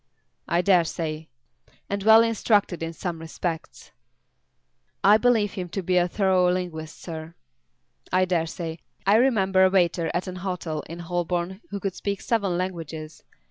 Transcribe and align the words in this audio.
"I 0.47 0.61
dare 0.63 0.83
say; 0.83 1.29
and 1.87 2.01
well 2.01 2.23
instructed 2.23 2.81
in 2.81 2.91
some 2.91 3.19
respects." 3.19 3.91
"I 5.03 5.17
believe 5.17 5.51
him 5.53 5.69
to 5.69 5.83
be 5.83 5.97
a 5.97 6.07
thorough 6.07 6.49
linguist, 6.51 6.99
sir." 6.99 7.35
"I 8.11 8.25
dare 8.25 8.47
say. 8.47 8.79
I 9.05 9.17
remember 9.17 9.63
a 9.63 9.69
waiter 9.69 10.09
at 10.11 10.25
an 10.25 10.37
hotel 10.37 10.79
in 10.89 11.01
Holborn 11.01 11.61
who 11.69 11.79
could 11.79 11.93
speak 11.93 12.21
seven 12.21 12.57
languages. 12.57 13.23